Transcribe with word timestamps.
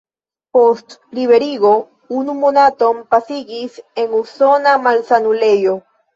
Post 0.57 0.95
liberigo 1.17 1.73
unu 2.21 2.35
monaton 2.39 3.05
pasigis 3.13 3.79
en 4.07 4.19
usona 4.23 4.75
malsanulejo. 4.89 5.79